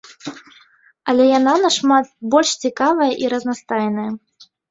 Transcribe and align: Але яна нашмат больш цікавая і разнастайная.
Але 1.11 1.23
яна 1.39 1.53
нашмат 1.65 2.05
больш 2.35 2.49
цікавая 2.65 3.09
і 3.25 3.31
разнастайная. 3.37 4.09